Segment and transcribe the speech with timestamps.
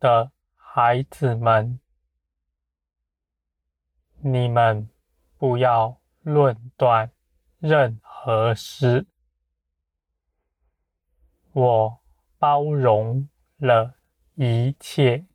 [0.00, 1.80] 的孩子们，
[4.20, 4.88] 你们
[5.36, 7.10] 不要论断
[7.58, 9.06] 任何事。
[11.52, 12.00] 我
[12.38, 13.96] 包容了
[14.34, 15.26] 一切。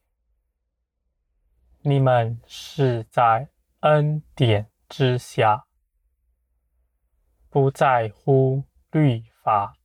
[1.81, 3.49] 你们是在
[3.81, 5.65] 恩典之下，
[7.49, 9.75] 不在乎律法。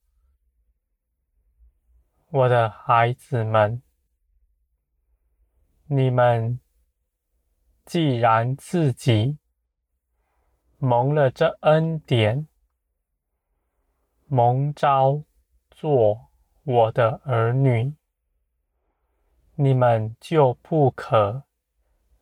[2.30, 3.82] 我的孩子们。
[5.90, 6.60] 你们
[7.86, 9.38] 既然自己
[10.76, 12.46] 蒙了这恩典，
[14.26, 15.24] 蒙召
[15.70, 16.30] 做
[16.64, 17.94] 我的儿女，
[19.54, 21.44] 你们就不可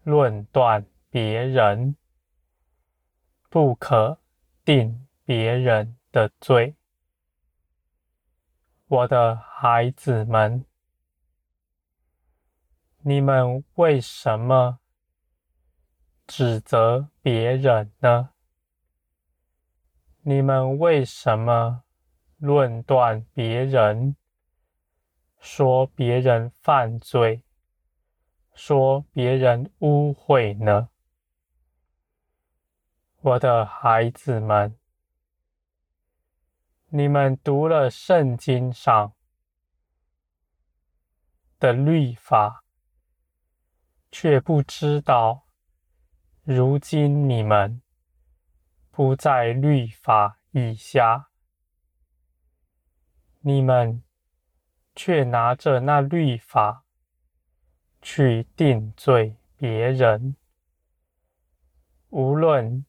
[0.04, 1.96] 论断别人，
[3.50, 4.20] 不可
[4.64, 6.76] 定别人的罪。
[8.86, 10.64] 我的孩子们。
[13.08, 14.80] 你们为什么
[16.26, 18.30] 指责别人呢？
[20.22, 21.84] 你们为什么
[22.38, 24.16] 论断别人，
[25.38, 27.44] 说别人犯罪，
[28.52, 30.88] 说别人污秽呢？
[33.20, 34.76] 我的孩子们，
[36.88, 39.12] 你们读了圣经上
[41.60, 42.64] 的律法。
[44.18, 45.44] 却不知道，
[46.42, 47.82] 如今你们
[48.90, 51.28] 不在律法以下，
[53.40, 54.02] 你们
[54.94, 56.86] 却拿着那律法
[58.00, 60.34] 去定罪别人，
[62.08, 62.86] 无论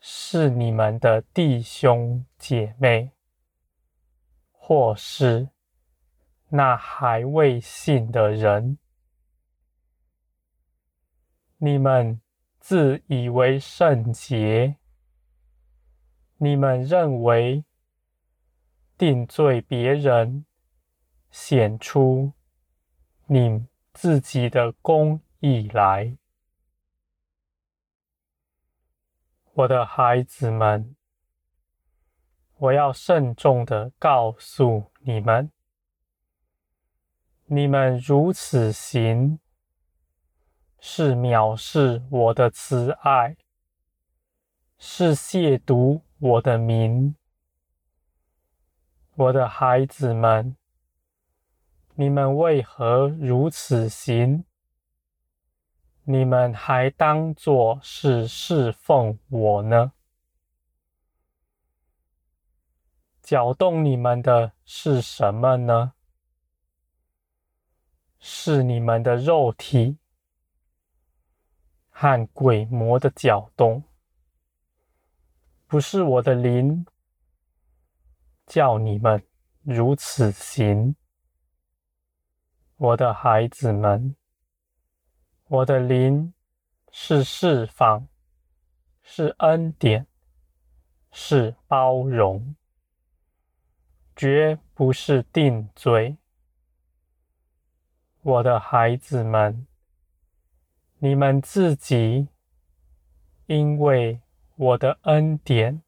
[0.00, 3.12] 是你们的弟兄姐妹，
[4.50, 5.50] 或是
[6.48, 8.78] 那还未信的人。
[11.60, 12.20] 你们
[12.60, 14.76] 自以为圣洁，
[16.36, 17.64] 你们认为
[18.96, 20.46] 定罪别人，
[21.32, 22.32] 显出
[23.26, 26.16] 你自己的公义来。
[29.54, 30.94] 我的孩子们，
[32.58, 35.50] 我要慎重地告诉你们：
[37.46, 39.40] 你们如此行。
[40.80, 43.36] 是藐视我的慈爱，
[44.78, 47.16] 是亵渎我的名。
[49.14, 50.56] 我的孩子们，
[51.94, 54.44] 你们为何如此行？
[56.04, 59.92] 你们还当作是侍奉我呢？
[63.20, 65.94] 搅动你们的是什么呢？
[68.20, 69.98] 是你们的肉体。
[72.00, 73.82] 和鬼魔的搅动，
[75.66, 76.86] 不是我的灵
[78.46, 79.26] 叫你们
[79.62, 80.94] 如此行。
[82.76, 84.14] 我的孩子们，
[85.48, 86.32] 我的灵
[86.92, 88.06] 是释放，
[89.02, 90.06] 是恩典，
[91.10, 92.54] 是包容，
[94.14, 96.16] 绝不是定罪。
[98.22, 99.66] 我的孩子们。
[101.00, 102.26] 你们自己，
[103.46, 104.20] 因为
[104.56, 105.80] 我的恩典，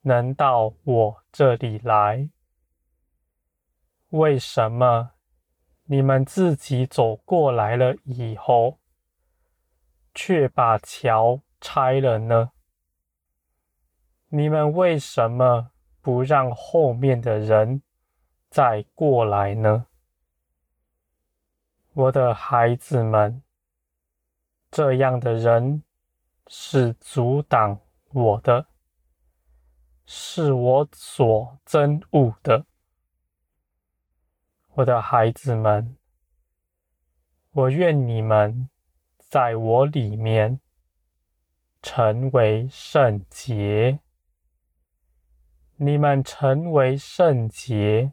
[0.00, 2.28] 能到我这里来，
[4.08, 5.12] 为什么
[5.84, 8.80] 你们自己走过来了以后，
[10.12, 12.50] 却把桥拆了呢？
[14.30, 17.82] 你们为什么不让后面的人
[18.48, 19.86] 再过来呢？
[21.92, 23.40] 我的孩子们。
[24.70, 25.82] 这样的人
[26.46, 27.80] 是阻挡
[28.12, 28.68] 我的，
[30.06, 32.66] 是我所憎恶的。
[34.74, 35.96] 我的孩子们，
[37.50, 38.70] 我愿你们
[39.18, 40.60] 在我里面
[41.82, 43.98] 成为圣洁。
[45.74, 48.12] 你们成为圣洁，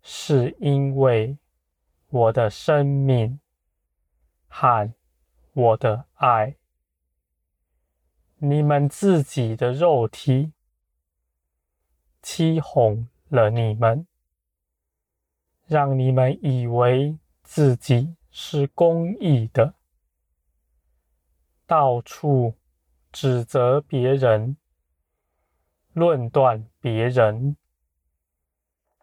[0.00, 1.38] 是因为
[2.08, 3.40] 我的生命
[4.46, 4.94] 和。
[5.54, 6.56] 我的爱，
[8.38, 10.52] 你们自己的肉体。
[12.20, 14.06] 欺哄了你们，
[15.66, 19.74] 让你们以为自己是公义的，
[21.66, 22.54] 到处
[23.12, 24.56] 指责别人，
[25.92, 27.56] 论断别人，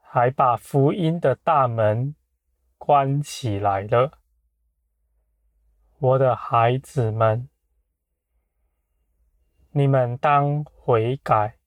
[0.01, 2.15] 还把福音的大门
[2.79, 4.20] 关起来了。
[6.01, 7.47] 我的孩子们，
[9.69, 11.59] 你们当悔改，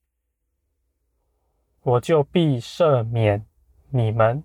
[1.79, 3.47] 我就必赦免
[3.91, 4.43] 你们。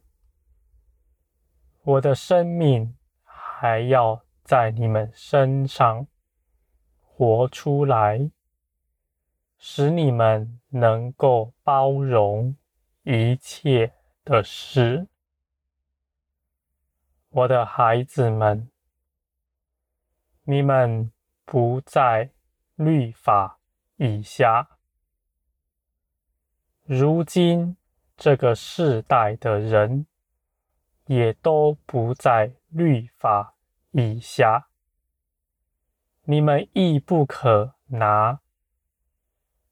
[1.83, 6.07] 我的生命还要在你们身上
[7.01, 8.31] 活出来，
[9.59, 12.57] 使你们能够包容
[13.03, 13.93] 一切
[14.23, 15.09] 的事。
[17.31, 18.70] 我的孩子们。
[20.45, 21.13] 你们
[21.45, 22.31] 不在
[22.75, 23.61] 律法
[23.97, 24.79] 以下。
[26.85, 27.77] 如今
[28.17, 30.07] 这个世代的人
[31.07, 33.55] 也都不在律法
[33.91, 34.69] 以下。
[36.23, 38.41] 你们亦不可拿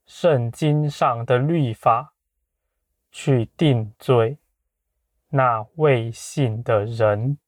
[0.05, 2.15] 圣经上的律法
[3.11, 4.39] 去定罪
[5.31, 7.39] 那未信的人。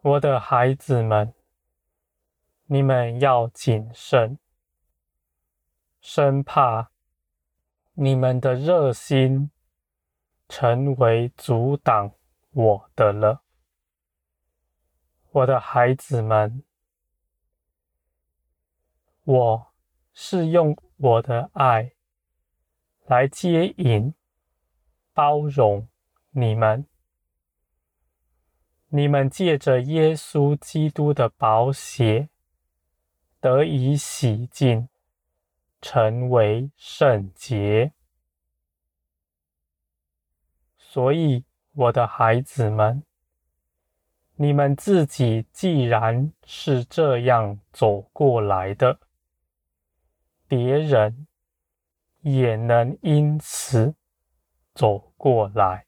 [0.00, 1.34] 我的孩子们。
[2.72, 4.38] 你们要谨慎，
[6.00, 6.92] 生怕
[7.94, 9.50] 你们的热心
[10.48, 12.12] 成为阻挡
[12.52, 13.42] 我的了。
[15.32, 16.62] 我的孩子们，
[19.24, 19.72] 我
[20.12, 21.94] 是用我的爱
[23.06, 24.14] 来接引、
[25.12, 25.88] 包容
[26.30, 26.86] 你们。
[28.90, 32.29] 你们借着耶稣基督的宝血。
[33.40, 34.88] 得以洗净，
[35.80, 37.92] 成为圣洁。
[40.76, 43.02] 所以，我的孩子们，
[44.34, 48.98] 你们自己既然是这样走过来的，
[50.46, 51.26] 别人
[52.20, 53.94] 也能因此
[54.74, 55.86] 走过来。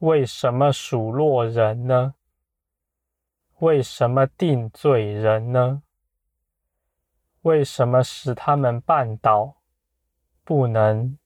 [0.00, 2.14] 为什么数落人呢？
[3.62, 5.84] 为什么定罪人呢？
[7.42, 9.62] 为什么使他们绊倒，
[10.42, 11.16] 不能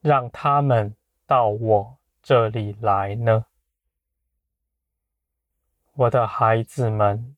[0.00, 0.94] 让他们
[1.26, 3.46] 到我这里来呢？
[5.94, 7.36] 我的孩子们，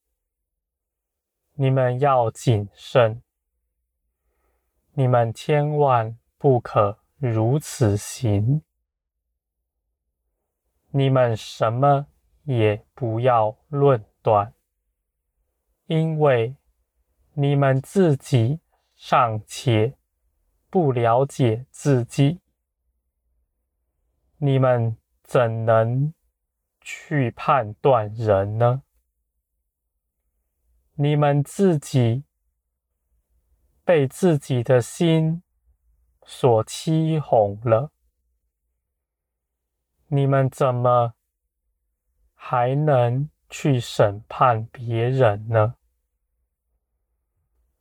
[1.55, 3.23] 你们要谨慎，
[4.93, 8.62] 你们千万不可如此行。
[10.91, 12.09] 你们什么？
[12.46, 14.54] 也不要论断，
[15.87, 16.56] 因为
[17.34, 18.60] 你们自己
[18.94, 19.98] 尚且
[20.70, 22.40] 不了解自己，
[24.38, 26.14] 你们怎能
[26.81, 28.84] 去判断人呢？
[30.94, 32.25] 你们自己
[33.84, 35.42] 被自己的心
[36.25, 37.90] 所欺哄了，
[40.06, 41.14] 你们怎么
[42.38, 45.75] 还能去审判别人呢？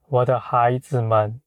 [0.07, 1.41] 我的孩子们，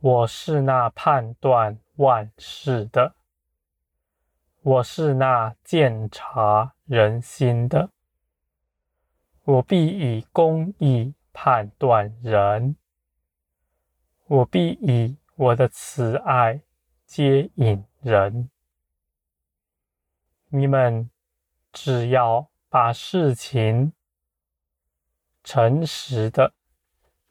[0.00, 3.14] 我是那判断万事的，
[4.62, 7.90] 我是那鉴察人心的，
[9.44, 12.76] 我必以公义判断人，
[14.26, 16.62] 我必以我的慈爱
[17.06, 18.50] 接引人。
[20.48, 21.10] 你们。
[21.74, 23.92] 只要把事情
[25.42, 26.54] 诚实的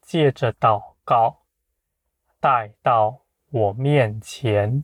[0.01, 1.45] 借着祷告
[2.41, 4.83] 带到我面前，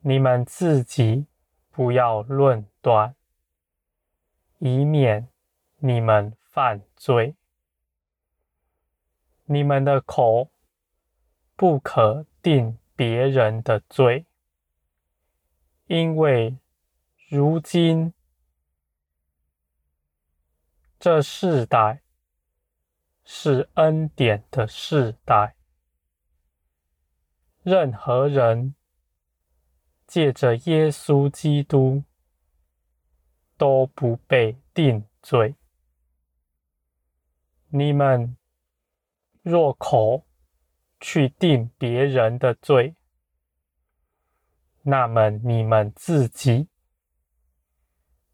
[0.00, 1.26] 你们自己
[1.70, 3.14] 不要论断，
[4.58, 5.28] 以免
[5.78, 7.36] 你们犯罪。
[9.44, 10.50] 你们的口
[11.54, 14.26] 不可定别人的罪，
[15.86, 16.56] 因为。
[17.32, 18.12] 如今，
[20.98, 22.02] 这世代
[23.22, 25.54] 是恩典的世代，
[27.62, 28.74] 任何人
[30.08, 32.02] 借着耶稣基督
[33.56, 35.54] 都不被定罪。
[37.68, 38.36] 你们
[39.42, 40.26] 若口
[40.98, 42.96] 去定别人的罪，
[44.82, 46.69] 那么你们自己。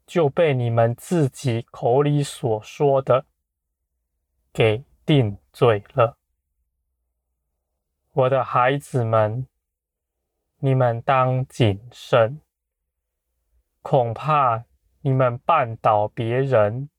[0.07, 3.25] 就被你们自己口里所说的
[4.53, 6.17] 给定罪了。
[8.13, 9.45] 我的孩子们，
[10.59, 12.41] 你们当谨慎，
[13.81, 14.63] 恐怕
[15.01, 16.89] 你们绊倒别人，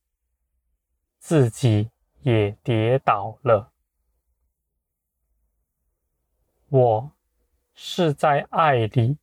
[1.18, 3.72] 自己也跌倒了。
[6.68, 7.12] 我
[7.74, 9.16] 是在爱里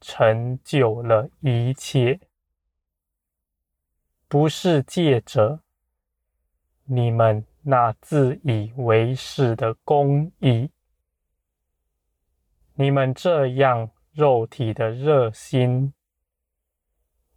[0.00, 2.20] 成就了一切，
[4.32, 5.60] 不是借着
[6.84, 10.70] 你们那自以为是的公义，
[12.72, 15.92] 你们这样肉体的热心，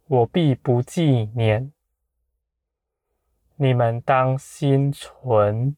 [0.06, 1.70] 我必不纪念。
[3.56, 5.76] 你们当心存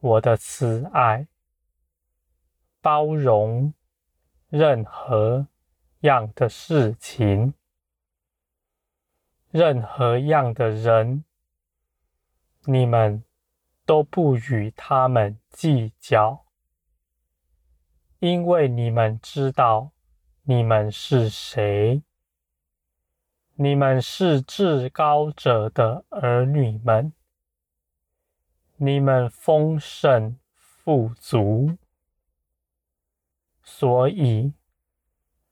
[0.00, 1.28] 我的慈爱，
[2.80, 3.72] 包容
[4.48, 5.46] 任何
[6.00, 7.54] 样的事情，
[9.56, 11.24] 任何样的人，
[12.66, 13.24] 你们
[13.86, 16.44] 都不与他们计较，
[18.18, 19.92] 因为你们知道
[20.42, 22.02] 你们是谁。
[23.54, 27.14] 你们是至高者的儿女们，
[28.76, 31.78] 你们丰盛富足，
[33.62, 34.52] 所以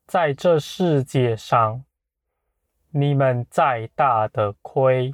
[0.07, 1.87] 在这世界上，
[2.97, 5.13] 你们再大的亏，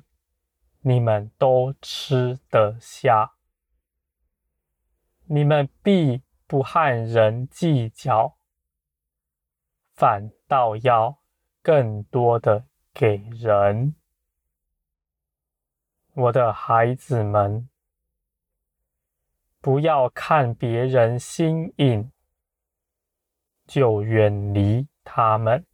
[0.80, 3.32] 你们都吃得下。
[5.24, 8.36] 你们必不和人计较，
[9.94, 11.20] 反倒要
[11.62, 12.66] 更多的。
[12.92, 13.94] 给人，
[16.12, 17.70] 我的孩子们，
[19.60, 22.10] 不要看别人心硬，
[23.64, 25.64] 就远离他们。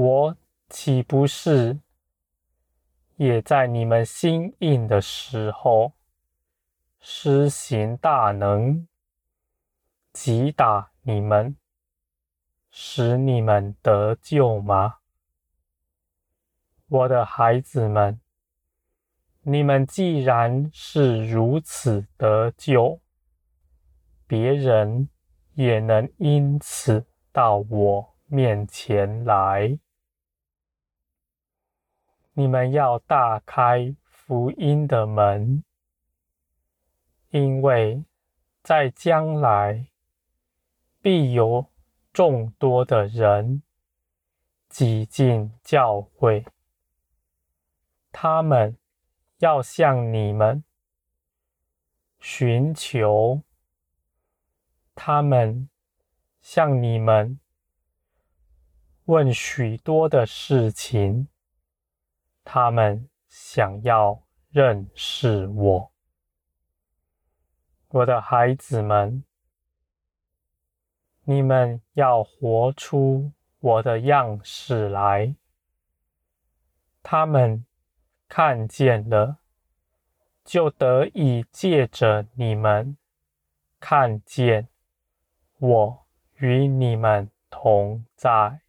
[0.00, 0.36] 我
[0.68, 1.80] 岂不是
[3.16, 5.94] 也在你们心硬的时候
[7.00, 8.86] 施行大能，
[10.12, 11.56] 击打你们，
[12.70, 14.98] 使你们得救吗？
[16.86, 18.20] 我的孩子们，
[19.42, 23.00] 你们既然是如此得救，
[24.28, 25.08] 别人
[25.54, 29.76] 也能因此到我面前来。
[32.38, 35.64] 你们要大开福音的门，
[37.30, 38.04] 因为
[38.62, 39.88] 在将来
[41.02, 41.66] 必有
[42.12, 43.64] 众多的人
[44.68, 46.46] 挤进教会。
[48.12, 48.78] 他们
[49.38, 50.62] 要向你们
[52.20, 53.42] 寻求，
[54.94, 55.68] 他们
[56.40, 57.40] 向你们
[59.06, 61.26] 问许多的事情，
[62.50, 65.92] 他们想要认识我，
[67.88, 69.22] 我的孩子们，
[71.24, 75.34] 你们要活出我的样式来，
[77.02, 77.66] 他们。
[78.30, 79.38] 看见了，
[80.44, 82.98] 就得以借着你们
[83.80, 84.68] 看见
[85.58, 88.60] 我与你们同在，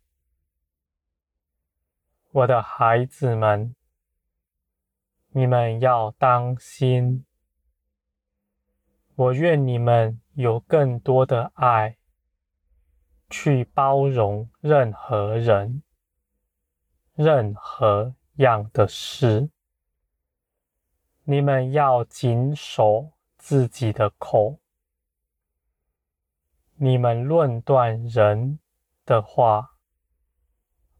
[2.31, 3.75] 我的孩子们，
[5.29, 7.25] 你们要当心。
[9.15, 11.97] 我愿你们有更多的爱，
[13.29, 15.83] 去包容任何人，
[17.15, 18.15] 任何。
[18.39, 19.49] 样的事，
[21.23, 24.61] 你们要谨守自己的口。
[26.75, 28.59] 你们论断人
[29.05, 29.75] 的话，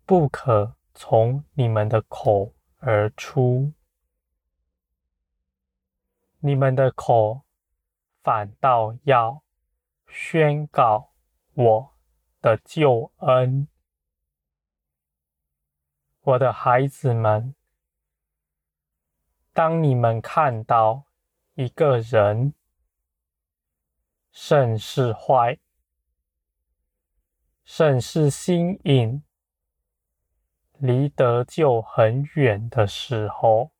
[0.05, 3.71] 不可从你们的口而出。
[6.39, 7.43] 你们的口
[8.21, 9.41] 反倒要
[10.09, 11.13] 宣告
[11.53, 11.93] 我
[12.41, 13.69] 的救恩。
[16.19, 17.55] 我的孩子们，
[19.53, 21.05] 当你们看到
[21.53, 22.53] 一个人
[24.31, 25.57] 甚是坏、
[27.63, 29.23] 甚是心硬，
[30.79, 33.71] 离得救很远的时候，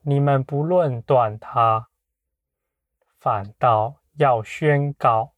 [0.00, 1.88] 你们不论断他，
[3.18, 5.34] 反倒要宣告：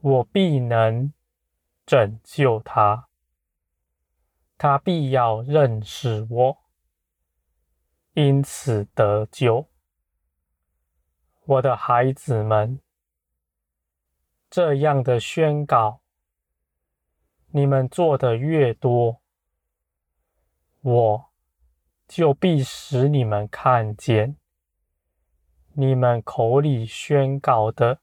[0.00, 1.12] 我必能
[1.84, 3.08] 拯救他。
[4.56, 6.62] 他必要认识我，
[8.14, 9.68] 因此得救。
[11.44, 12.80] 我的孩子们，
[14.48, 16.01] 这样的宣告，
[17.52, 19.22] 你们做的越多，
[20.80, 21.32] 我
[22.06, 24.36] 就必使你们看见，
[25.74, 28.00] 你们口里宣告的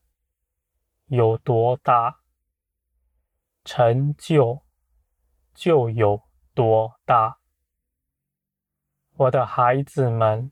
[1.08, 2.22] 有多大，
[3.63, 4.62] 成就
[5.53, 6.24] 就有。
[6.56, 7.39] 多大，
[9.15, 10.51] 我的孩子们，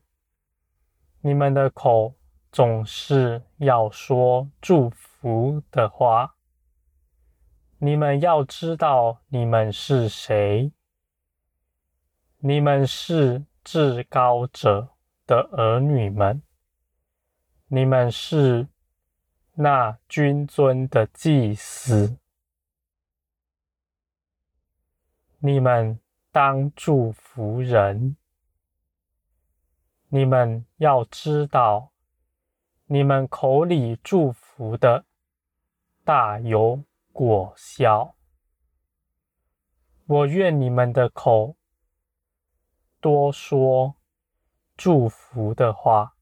[1.20, 2.14] 你们的口
[2.50, 6.37] 总是要说祝福的话，
[7.80, 10.72] 你们要知道你们是谁。
[12.38, 14.88] 你们是至高者
[15.26, 16.42] 的儿女们，
[17.68, 18.66] 你们是
[19.54, 22.18] 那君尊的祭司。
[25.38, 26.00] 你们
[26.32, 28.16] 当祝福人。
[30.08, 31.92] 你们要知道，
[32.86, 35.04] 你们口里祝福的，
[36.02, 36.82] 大有
[37.18, 38.14] 果效。
[40.06, 41.56] 我愿你们的口。
[43.00, 43.96] 多说
[44.76, 46.14] 祝福的话，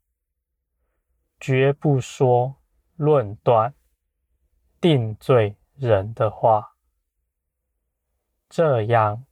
[1.39, 2.57] 绝不说
[2.95, 3.75] 论断、
[4.81, 6.77] 定罪人的话。
[8.49, 9.27] 这样，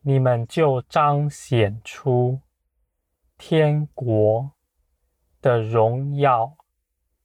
[0.00, 2.40] 你们就彰显出
[3.36, 4.52] 天国
[5.42, 6.56] 的荣耀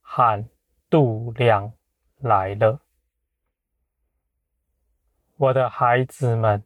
[0.01, 0.49] 和
[0.89, 1.71] 度量
[2.17, 2.82] 来了，
[5.43, 6.63] 我的孩子们。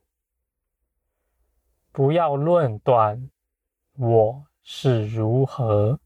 [1.91, 3.31] 不要论断
[3.93, 5.99] 我是如何，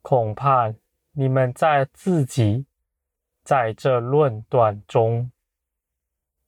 [0.00, 0.72] 恐怕
[1.12, 2.64] 你们在自己
[3.42, 5.30] 在这论断中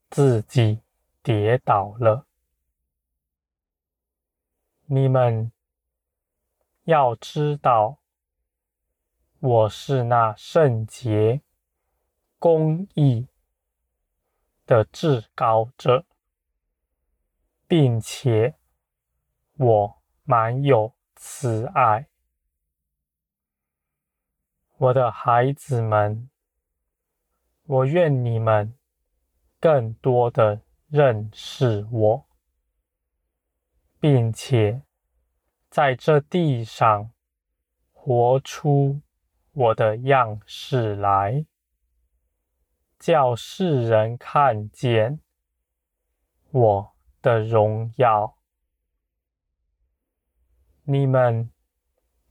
[0.08, 0.80] 自己
[1.22, 2.26] 跌倒了。
[4.86, 5.52] 你们
[6.84, 7.98] 要知道，
[9.38, 11.42] 我是那圣洁、
[12.38, 13.28] 公义
[14.66, 16.04] 的至高者。
[17.74, 18.54] 并且
[19.56, 22.06] 我满有慈爱，
[24.76, 26.28] 我的孩子们，
[27.64, 28.76] 我愿你们
[29.58, 32.26] 更多的认识我，
[33.98, 34.82] 并且
[35.70, 37.10] 在这地上
[37.90, 39.00] 活出
[39.52, 41.46] 我的样式来，
[43.02, 45.18] 叫世人看见
[46.52, 48.38] 我的荣耀，
[50.84, 51.50] 你们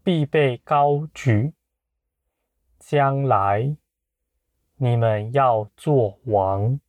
[0.01, 1.53] 必被高举。
[2.79, 3.75] 将来
[4.77, 6.79] 你们要做王。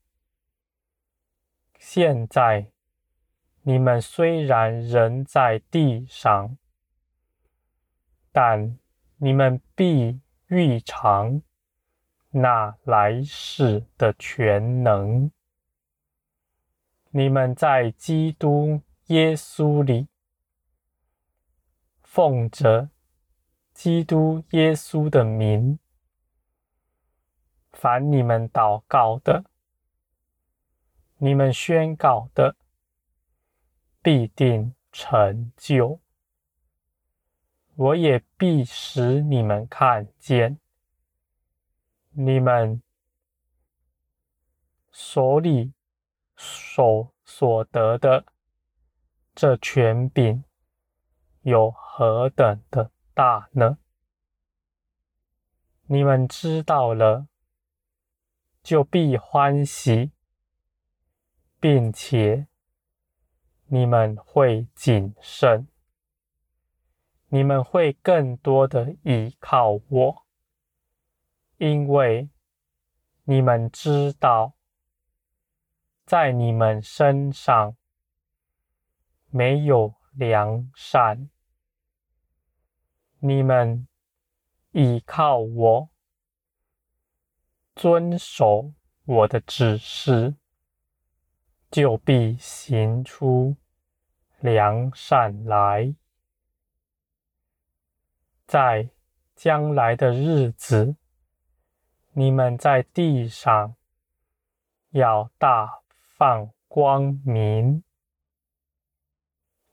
[1.76, 2.70] 现在
[3.62, 6.56] 你们虽然仍在地上，
[8.30, 8.78] 但
[9.16, 11.42] 你们必预尝
[12.32, 15.30] 那来世的全能。
[17.10, 20.08] 你们在基督耶稣里，
[22.00, 22.88] 奉着
[23.74, 25.78] 基督耶稣的名，
[27.72, 29.44] 凡你们祷告的，
[31.18, 32.56] 你们宣告的，
[34.00, 36.00] 必定成就。
[37.74, 40.58] 我也必使你们看见，
[42.12, 42.82] 你们
[44.90, 45.72] 手里。
[46.34, 48.24] 手所得的
[49.32, 50.42] 这权柄
[51.42, 53.78] 有何等的大呢？
[55.82, 57.28] 你们知道了，
[58.60, 60.10] 就必欢喜，
[61.60, 62.48] 并且
[63.66, 65.68] 你们会谨慎，
[67.28, 70.26] 你们会更多的依靠我，
[71.62, 72.28] 因为
[73.22, 74.54] 你们知道。
[76.04, 77.76] 在你们身上
[79.30, 81.30] 没有良善，
[83.20, 83.86] 你们
[84.72, 85.88] 倚靠我，
[87.76, 88.72] 遵守
[89.04, 90.34] 我的指示，
[91.70, 93.56] 就必行出
[94.40, 95.94] 良善来。
[98.48, 98.90] 在
[99.36, 100.96] 将来的日子，
[102.12, 103.76] 你们在地上
[104.90, 105.82] 要大。
[106.14, 107.82] 放光明，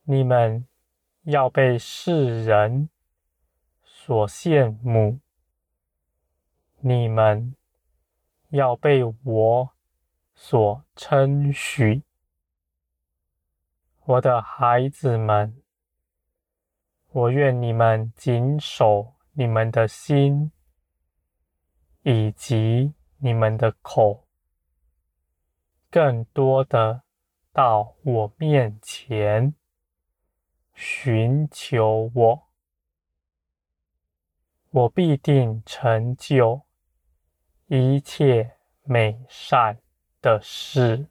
[0.02, 0.67] 你们
[1.21, 2.89] 要被世人
[3.84, 5.19] 所羡慕，
[6.80, 7.56] 你们
[8.47, 9.69] 要被我
[10.34, 12.02] 所称许。
[14.06, 15.62] 我的孩子们，
[17.12, 20.52] 我愿你们谨守你们的心，
[22.03, 24.25] 以及你们的口。
[25.91, 27.01] 更多的
[27.51, 29.55] 到我面前
[30.73, 32.47] 寻求我，
[34.69, 36.62] 我必定成就
[37.65, 39.79] 一切美善
[40.21, 41.07] 的事。